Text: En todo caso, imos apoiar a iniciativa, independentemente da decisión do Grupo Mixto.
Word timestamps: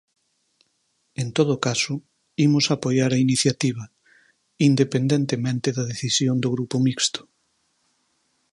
En 1.21 1.27
todo 1.37 1.55
caso, 1.67 1.93
imos 2.45 2.65
apoiar 2.75 3.11
a 3.13 3.21
iniciativa, 3.27 3.83
independentemente 4.69 5.67
da 5.77 5.87
decisión 5.91 6.35
do 6.43 6.49
Grupo 6.55 6.75
Mixto. 6.85 7.21